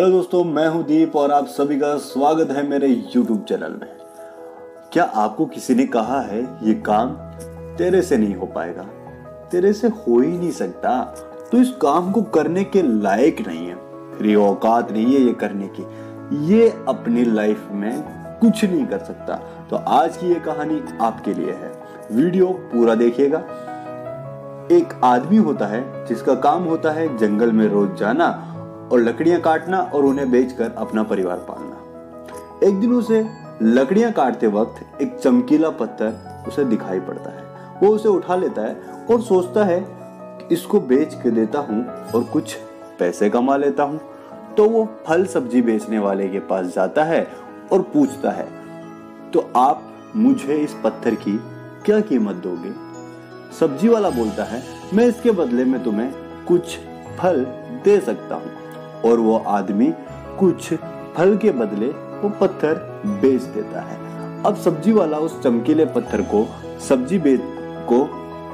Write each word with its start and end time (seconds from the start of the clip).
Hello 0.00 0.12
दोस्तों, 0.12 0.44
मैं 0.44 0.68
हूँ 0.68 0.84
दीप 0.84 1.16
और 1.16 1.30
आप 1.30 1.46
सभी 1.46 1.78
का 1.78 1.96
स्वागत 1.98 2.50
है 2.50 2.68
मेरे 2.68 2.88
YouTube 3.16 3.48
चैनल 3.48 3.70
में। 3.70 3.88
क्या 4.92 5.04
आपको 5.04 5.46
किसी 5.46 5.74
ने 5.74 5.86
कहा 5.86 6.20
है 6.20 6.58
ये 6.62 6.74
काम 6.74 7.08
तेरे 7.76 8.02
से 8.02 8.16
नहीं 8.16 8.34
हो 8.34 8.46
पाएगा? 8.46 8.82
तेरे 9.52 9.72
से 9.72 9.88
हो 9.88 10.20
ही 10.20 10.38
नहीं 10.38 10.50
सकता। 10.50 11.02
तो 11.52 11.58
इस 11.58 11.70
काम 11.70 12.12
को 12.12 12.22
करने 12.22 12.64
के 12.64 12.82
लायक 12.82 13.48
नहीं 13.48 13.66
है। 13.66 13.74
तेरी 14.18 14.34
औकात 14.34 14.92
नहीं 14.92 15.04
है 15.04 15.20
ये 15.20 15.32
करने 15.32 15.70
की। 15.80 15.82
ये 16.52 16.84
अपनी 16.88 17.24
लाइफ 17.24 17.68
में 17.72 18.04
कुछ 18.40 18.64
नहीं 18.64 18.86
कर 18.86 18.98
सकता। 18.98 19.36
तो 19.70 19.76
आज 19.76 20.16
की 20.16 20.26
ये 20.26 20.34
कहानी 20.34 20.82
आपके 21.00 21.34
लिए 21.34 21.52
है। 21.52 21.72
वीडियो 22.12 22.46
पूरा 22.46 22.94
देखिएगा। 22.94 23.38
एक 24.72 25.00
आदमी 25.04 25.36
होता 25.36 25.66
है 25.66 26.06
जिसका 26.06 26.34
काम 26.34 26.64
होता 26.64 26.90
है 26.90 27.18
जंगल 27.18 27.52
में 27.52 27.68
रोज 27.68 27.94
जाना। 27.94 28.49
और 28.92 29.00
लकड़ियाँ 29.00 29.40
काटना 29.40 29.78
और 29.84 30.04
उन्हें 30.04 30.30
बेचकर 30.30 30.72
अपना 30.78 31.02
परिवार 31.02 31.44
पालना। 31.48 32.66
एक 32.66 32.80
दिन 32.80 32.92
उसे 32.94 33.24
लकड़ियाँ 33.62 34.12
काटते 34.12 34.46
वक्त 34.48 35.02
एक 35.02 35.16
चमकीला 35.16 35.70
पत्थर 35.72 36.44
उसे 36.48 36.64
दिखाई 36.64 37.00
पड़ता 37.00 37.30
है। 37.30 37.48
वो 37.80 37.88
उसे 37.88 38.08
उठा 38.08 38.36
लेता 38.36 38.62
है 38.62 39.04
और 39.10 39.20
सोचता 39.22 39.64
है 39.64 39.84
इसको 40.52 40.80
बेच 40.82 41.14
के 41.14 41.30
देता 41.30 41.58
हूँ 41.60 41.84
और 42.14 42.24
कुछ 42.24 42.54
पैसे 42.98 43.30
कमा 43.30 43.56
लेता 43.56 43.82
हूँ। 43.82 44.00
तो 44.56 44.68
वो 44.68 44.84
फल 45.06 45.24
सब्ज़ी 45.26 45.62
बेचने 45.62 45.98
वाले 45.98 46.28
के 46.28 46.38
पास 46.46 46.74
जाता 46.74 47.04
है 47.04 47.26
और 47.72 47.82
पूछता 47.92 48.30
है 48.30 48.48
तो 49.32 49.50
आप 49.56 49.82
मुझे 50.16 50.56
इस 50.56 50.74
पत्थर 50.84 51.14
की 51.16 51.38
क्या 51.84 52.00
कीमत 52.00 52.36
दोगे? 52.36 52.72
सब्ज़ी 53.58 53.88
वाला 53.88 54.10
बोलता 54.10 54.44
है, 54.44 54.62
मैं 54.94 55.06
इसके 55.06 55.30
बदले 55.32 55.64
में 55.64 55.82
तुम्हें 55.84 56.12
कुछ 56.48 56.76
फल 57.18 57.44
दे 57.84 57.98
सकता 58.00 58.34
हूँ। 58.34 58.50
और 59.04 59.20
वो 59.20 59.36
आदमी 59.48 59.92
कुछ 60.38 60.72
फल 61.16 61.36
के 61.36 61.50
बदले 61.52 61.88
वो 62.20 62.28
पत्थर 62.40 62.74
बेच 63.22 63.42
देता 63.42 63.80
है। 63.80 63.98
अब 64.44 64.56
सब्ज़ी 64.56 64.92
वाला 64.92 65.18
उस 65.18 65.40
चमकीले 65.42 65.84
पत्थर 65.86 66.22
को, 66.24 66.46
सब्ज़ी 66.88 67.18
बेच 67.18 67.40
को 67.88 68.04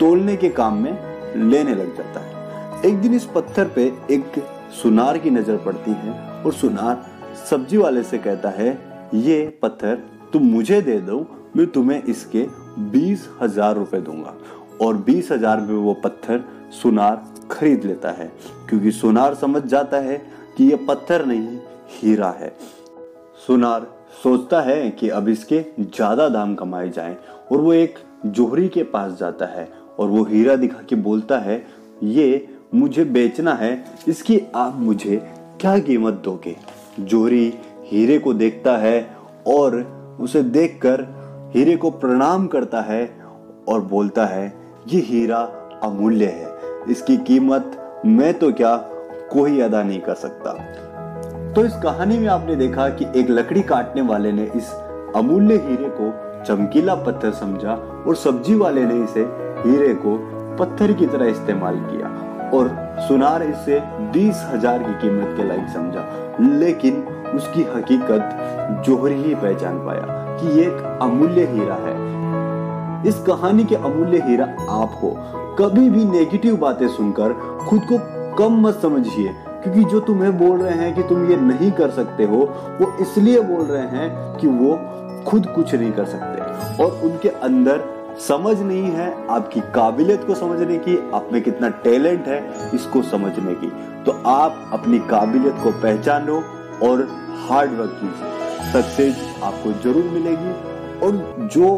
तोड़ने 0.00 0.36
के 0.36 0.48
काम 0.50 0.76
में 0.76 0.92
लेने 1.36 1.74
लग 1.74 1.96
जाता 1.96 2.20
है। 2.20 2.82
एक 2.84 3.00
दिन 3.00 3.14
इस 3.14 3.24
पत्थर 3.34 3.68
पे 3.68 3.84
एक 4.10 4.42
सुनार 4.72 5.18
की 5.18 5.30
नज़र 5.30 5.56
पड़ती 5.56 5.90
है 5.92 6.12
और 6.44 6.52
सुनार 6.52 7.04
सब्ज़ी 7.50 7.76
वाले 7.76 8.02
से 8.02 8.18
कहता 8.18 8.50
है, 8.50 8.78
ये 9.14 9.58
पत्थर 9.62 10.02
तुम 10.32 10.42
मुझे 10.44 10.80
दे 10.82 10.98
दो, 11.00 11.26
मैं 11.56 11.66
तुम्हें 11.66 12.02
इसके 12.02 12.46
बीस 12.90 13.28
हज़ार 13.40 13.74
रुपए 13.76 14.00
दूँगा। 14.00 14.34
और 14.80 14.96
बीस 14.96 15.30
हज़ार 15.32 15.60
में 15.60 15.74
वो 15.74 15.94
पत्थर 16.04 16.44
सुनार 16.72 17.22
खरीद 17.50 17.84
लेता 17.84 18.10
है, 18.10 18.30
क्योंकि 18.68 18.90
सुनार 18.92 19.34
समझ 19.34 19.62
जाता 19.64 19.96
है 19.98 20.20
कि 20.56 20.64
ये 20.64 20.76
पत्थर 20.88 21.24
नहीं, 21.26 21.58
हीरा 21.92 22.30
है। 22.30 22.52
सुनार 23.46 23.86
सोचता 24.22 24.60
है 24.60 24.90
कि 24.90 25.08
अब 25.08 25.28
इसके 25.28 25.60
ज़्यादा 25.80 26.28
दाम 26.28 26.54
कमाए 26.54 26.88
जाएँ 26.88 27.16
और 27.52 27.58
वो 27.58 27.72
एक 27.72 27.98
जोहरी 28.26 28.68
के 28.68 28.82
पास 28.84 29.12
जाता 29.18 29.46
है 29.48 29.68
और 29.98 30.08
वो 30.08 30.24
हीरा 30.24 30.56
दिखा 30.56 30.82
के 30.88 30.96
बोलता 30.98 31.38
है, 31.38 31.62
ये 32.02 32.48
मुझे 32.74 33.04
बेचना 33.06 33.54
है, 33.54 33.84
इसकी 34.08 34.40
आप 34.54 34.76
मुझे 34.76 35.16
क्या 35.60 35.78
कीमत 35.78 36.20
दोगे? 36.24 36.56
जोहरी 37.00 37.52
हीरे 37.84 38.18
को 38.18 38.34
देखता 38.34 38.76
है 38.76 39.00
और 39.46 39.80
उसे 40.20 40.42
देखकर 40.42 41.02
हीरे 41.54 41.76
को 41.76 41.90
प्रणाम 41.90 42.46
करता 42.46 42.80
है 42.82 43.04
और 43.68 43.80
बोलता 43.82 44.26
है, 44.26 44.46
ये 44.88 45.00
हीरा 45.00 45.40
अमूल्य 45.82 46.26
है, 46.26 46.48
इसकी 46.90 47.16
कीमत 47.16 48.02
मैं 48.06 48.32
तो 48.34 48.52
क्या 48.52 48.74
कोई 49.32 49.60
अदा 49.60 49.82
नहीं 49.82 50.00
कर 50.00 50.14
सकता। 50.14 50.52
तो 51.52 51.64
इस 51.64 51.76
कहानी 51.82 52.18
में 52.18 52.28
आपने 52.28 52.56
देखा 52.56 52.88
कि 52.88 53.06
एक 53.16 53.30
लकड़ी 53.30 53.62
काटने 53.62 54.02
वाले 54.02 54.32
ने 54.32 54.44
इस 54.56 54.72
अमूल्य 55.16 55.54
हीरे 55.58 55.88
को 56.00 56.12
चमकीला 56.44 56.94
पत्थर 56.96 57.30
समझा 57.32 57.72
और 58.06 58.16
सब्ज़ी 58.16 58.54
वाले 58.54 58.84
ने 58.84 59.02
इसे 59.04 59.22
हीरे 59.60 59.94
को 60.04 60.16
पत्थर 60.56 60.92
की 60.92 61.06
तरह 61.06 61.26
इस्तेमाल 61.26 61.78
किया 61.80 62.08
और 62.50 62.68
सुनार 63.08 63.42
इसे 63.42 63.80
बीस 64.12 64.44
हज़ार 64.46 64.82
की 64.82 64.92
कीमत 65.00 65.36
के 65.36 65.48
लायक 65.48 65.68
समझा। 65.68 66.06
लेकिन 66.60 67.02
उसकी 67.34 67.62
हकीकत 67.74 68.82
जोहरी 68.86 69.14
ही 69.14 69.34
पहचान 69.34 69.78
पाया 69.86 70.04
कि 70.40 70.58
ये 70.58 70.66
एक 70.66 70.98
अमूल्य 71.02 71.44
हीरा 71.46 71.74
है। 71.80 71.94
इस 73.08 73.22
कहानी 73.26 73.64
के 73.64 73.74
अमूल्य 73.74 74.18
हीरा 74.20 74.44
आप 74.70 74.98
हो। 75.02 75.14
कभी 75.58 75.88
भी 75.90 76.04
नेगेटिव 76.04 76.56
बातें 76.56 76.88
सुनकर 76.88 77.32
खुद 77.68 77.82
को 77.82 77.98
कम 78.38 78.60
मत 78.60 78.78
समझिए, 78.82 79.32
क्योंकि 79.62 79.84
जो 79.84 80.00
तुम्हें 80.00 80.36
बोल 80.38 80.58
रहे 80.58 80.74
हैं 80.74 80.94
कि 80.94 81.02
तुम 81.04 81.30
ये 81.30 81.36
नहीं 81.38 81.70
कर 81.72 81.90
सकते 81.90 82.24
हो, 82.24 82.38
वो 82.80 82.92
इसलिए 83.00 83.40
बोल 83.42 83.64
रहे 83.64 83.86
हैं 83.88 84.36
कि 84.36 84.46
वो 84.48 84.78
खुद 85.26 85.46
कुछ 85.46 85.74
नहीं 85.74 85.92
कर 85.92 86.04
सकते। 86.06 86.82
और 86.82 87.00
उनके 87.04 87.28
अंदर 87.28 87.84
समझ 88.20 88.56
नहीं 88.58 88.90
है, 88.92 89.12
आपकी 89.30 89.60
काबिलियत 89.74 90.24
को 90.24 90.34
समझने 90.34 90.76
की, 90.78 90.96
आप 91.14 91.28
में 91.32 91.40
कितना 91.42 91.68
टैलेंट 91.84 92.26
है 92.28 92.42
इसको 92.74 93.02
समझने 93.02 93.54
की। 93.54 93.70
तो 94.04 94.12
आप 94.28 94.70
अपनी 94.72 94.98
काबिलियत 95.10 95.54
को 95.62 95.70
पहचानो 95.72 96.42
और 96.82 97.06
हार्ड 97.48 97.72
वर्क 97.72 97.98
कीजिए। 98.00 98.72
सक्सेस 98.72 99.42
आपको 99.42 99.72
ज़रूर 99.82 100.10
मिलेगी। 100.12 100.52
और 101.00 101.48
जो 101.52 101.76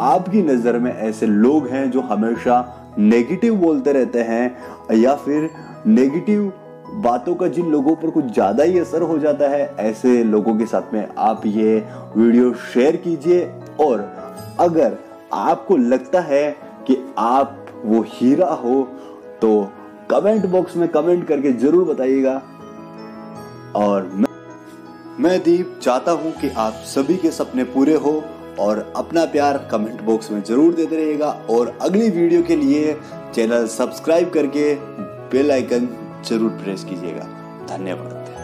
आपकी 0.00 0.42
नज़र 0.42 0.78
में 0.78 0.92
ऐसे 0.92 1.26
लोग 1.26 1.66
हैं 1.68 1.90
जो 1.90 2.00
हमेशा 2.00 2.56
नेगेटिव 2.98 3.54
बोलते 3.56 3.92
रहते 3.92 4.20
हैं, 4.20 4.56
या 4.94 5.14
फिर 5.16 5.50
नेगेटिव 5.86 6.52
बातों 6.94 7.34
का 7.34 7.46
जिन 7.48 7.70
लोगों 7.70 7.94
पर 7.96 8.10
कुछ 8.10 8.24
ज़्यादा 8.24 8.64
ही 8.64 8.78
असर 8.78 9.02
हो 9.02 9.18
जाता 9.18 9.48
है, 9.48 9.74
ऐसे 9.78 10.22
लोगों 10.24 10.56
के 10.58 10.66
साथ 10.66 10.92
में 10.94 11.08
आप 11.18 11.42
ये 11.46 11.76
वीडियो 12.16 12.52
शेयर 12.64 12.96
कीजिए। 12.98 13.44
और 13.80 14.00
अगर 14.60 14.96
आपको 15.34 15.76
लगता 15.76 16.20
है 16.22 16.50
कि 16.86 16.96
आप 17.18 17.66
वो 17.84 18.04
हीरा 18.08 18.46
हो 18.54 18.82
तो 19.42 19.50
कमेंट 20.10 20.46
बॉक्स 20.46 20.76
में 20.76 20.88
कमेंट 20.88 21.26
करके 21.28 21.52
ज़रूर 21.54 21.84
बताइएगा। 21.84 22.34
और 23.76 24.10
मैं 24.12 24.26
मैं 25.20 25.38
दीप 25.42 25.78
चाहता 25.82 26.12
हूँ 26.12 26.32
कि 26.32 26.48
आप 26.58 26.72
सभी 26.86 27.16
के 27.16 27.30
सपने 27.30 27.64
पूरे 27.66 27.94
हो 27.96 28.12
और 28.60 28.78
अपना 28.96 29.24
प्यार 29.26 29.58
कमेंट 29.70 30.00
बॉक्स 30.02 30.30
में 30.30 30.42
ज़रूर 30.42 30.74
देते 30.74 30.96
रहिएगा। 30.96 31.30
और 31.50 31.76
अगली 31.82 32.08
वीडियो 32.10 32.42
के 32.42 32.56
लिए 32.56 32.96
चैनल 33.34 33.66
सब्सक्राइब 33.68 34.30
करके 34.30 34.74
बेल 35.32 35.52
आइकन 35.52 35.88
ज़रूर 36.28 36.50
प्रेस 36.62 36.84
कीजिएगा। 36.84 37.24
धन्यवाद। 37.68 38.37